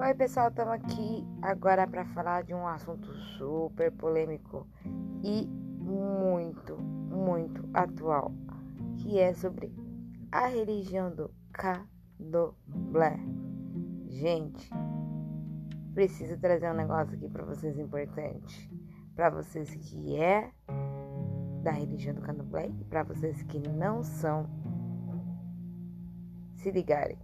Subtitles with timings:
[0.00, 4.64] Oi, pessoal, estamos aqui agora para falar de um assunto super polêmico
[5.24, 8.32] e muito, muito atual,
[8.98, 9.74] que é sobre
[10.30, 13.18] a religião do Candomblé.
[14.06, 14.70] Gente,
[15.94, 18.70] preciso trazer um negócio aqui para vocês importante,
[19.16, 20.52] para vocês que é
[21.64, 24.48] da religião do Candomblé e para vocês que não são,
[26.54, 27.18] se ligarem.